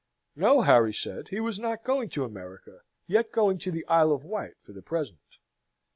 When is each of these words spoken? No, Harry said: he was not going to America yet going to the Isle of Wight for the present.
No, 0.35 0.61
Harry 0.61 0.95
said: 0.95 1.27
he 1.27 1.39
was 1.39 1.59
not 1.59 1.83
going 1.83 2.09
to 2.09 2.23
America 2.23 2.81
yet 3.05 3.31
going 3.31 3.59
to 3.59 3.69
the 3.69 3.85
Isle 3.85 4.11
of 4.11 4.23
Wight 4.25 4.55
for 4.63 4.71
the 4.73 4.81
present. 4.81 5.37